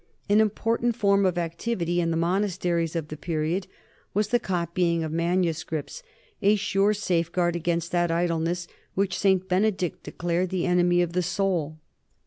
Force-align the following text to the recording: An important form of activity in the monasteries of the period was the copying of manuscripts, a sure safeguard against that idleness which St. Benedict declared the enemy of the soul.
An 0.27 0.41
important 0.41 0.95
form 0.95 1.27
of 1.27 1.37
activity 1.37 2.01
in 2.01 2.09
the 2.09 2.17
monasteries 2.17 2.95
of 2.95 3.09
the 3.09 3.15
period 3.15 3.67
was 4.15 4.29
the 4.29 4.39
copying 4.39 5.03
of 5.03 5.11
manuscripts, 5.11 6.01
a 6.41 6.55
sure 6.55 6.95
safeguard 6.95 7.55
against 7.55 7.91
that 7.91 8.09
idleness 8.09 8.67
which 8.95 9.15
St. 9.19 9.47
Benedict 9.47 10.01
declared 10.01 10.49
the 10.49 10.65
enemy 10.65 11.03
of 11.03 11.13
the 11.13 11.21
soul. 11.21 11.77